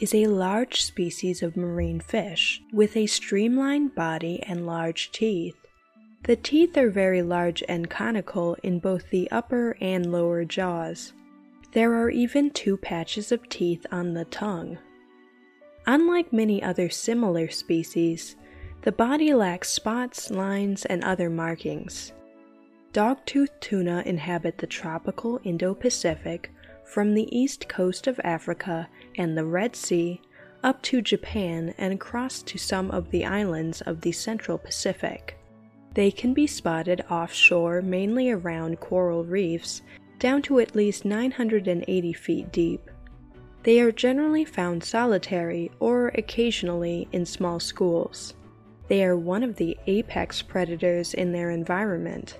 [0.00, 5.56] is a large species of marine fish with a streamlined body and large teeth.
[6.24, 11.12] The teeth are very large and conical in both the upper and lower jaws.
[11.72, 14.78] There are even two patches of teeth on the tongue.
[15.86, 18.36] Unlike many other similar species,
[18.82, 22.12] the body lacks spots, lines, and other markings.
[22.92, 26.50] Dogtooth tuna inhabit the tropical Indo-Pacific
[26.84, 30.20] from the east coast of Africa and the Red Sea
[30.62, 35.38] up to Japan and across to some of the islands of the Central Pacific.
[35.94, 39.82] They can be spotted offshore mainly around coral reefs
[40.18, 42.90] down to at least 980 feet deep.
[43.64, 48.34] They are generally found solitary or occasionally in small schools.
[48.88, 52.38] They are one of the apex predators in their environment.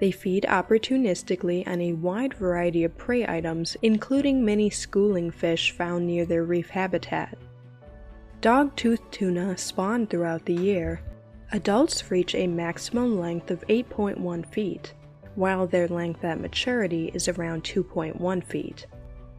[0.00, 6.06] They feed opportunistically on a wide variety of prey items, including many schooling fish found
[6.06, 7.36] near their reef habitat.
[8.40, 11.02] Dog-tooth tuna spawn throughout the year.
[11.52, 14.94] Adults reach a maximum length of 8.1 feet,
[15.34, 18.86] while their length at maturity is around 2.1 feet.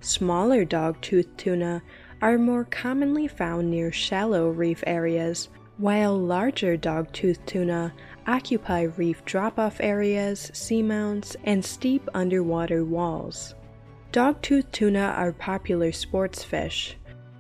[0.01, 1.81] Smaller dog-tooth tuna
[2.21, 5.50] are more commonly found near shallow reef areas,
[5.81, 7.92] while larger dog-tooth tuna
[8.28, 13.56] occupy reef drop-off areas, seamounts, and steep underwater walls.
[14.12, 16.97] Dogtooth tuna are popular sports fish.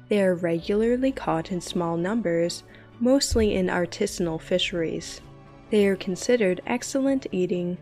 [0.09, 2.63] They are regularly caught in small numbers,
[2.99, 5.21] mostly in artisanal fisheries.
[5.69, 7.77] They are considered excellent eating,